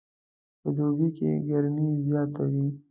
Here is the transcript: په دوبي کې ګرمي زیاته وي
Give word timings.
په 0.61 0.69
دوبي 0.77 1.07
کې 1.17 1.29
ګرمي 1.47 1.87
زیاته 2.05 2.43
وي 2.51 2.67